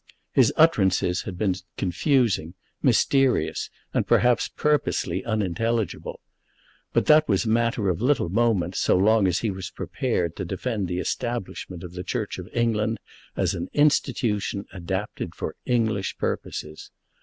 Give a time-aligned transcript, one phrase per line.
[0.31, 6.21] His utterances had been confusing, mysterious, and perhaps purposely unintelligible;
[6.91, 10.87] but that was matter of little moment so long as he was prepared to defend
[10.87, 12.97] the establishment of the Church of England
[13.35, 16.89] as an institution adapted for English purposes.